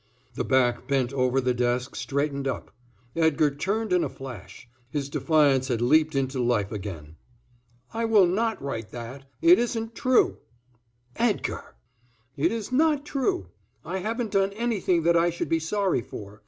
The 0.33 0.43
back 0.43 0.87
bent 0.87 1.13
over 1.13 1.39
the 1.39 1.53
desk 1.53 1.95
straightened 1.95 2.47
up. 2.47 2.71
Edgar 3.15 3.53
turned 3.53 3.93
in 3.93 4.03
a 4.03 4.09
flash. 4.09 4.67
His 4.89 5.09
defiance 5.09 5.67
had 5.67 5.79
leapt 5.79 6.15
into 6.15 6.41
life 6.43 6.71
again. 6.71 7.17
"I 7.93 8.05
will 8.05 8.25
not 8.25 8.59
write 8.59 8.89
that. 8.93 9.25
It 9.43 9.59
isn't 9.59 9.93
true." 9.93 10.37
"Edgar!" 11.17 11.75
"It 12.35 12.51
is 12.51 12.71
not 12.71 13.05
true. 13.05 13.49
I 13.85 13.99
haven't 13.99 14.31
done 14.31 14.53
anything 14.53 15.03
that 15.03 15.15
I 15.15 15.29
should 15.29 15.49
be 15.49 15.59
sorry 15.59 16.01
for. 16.01 16.39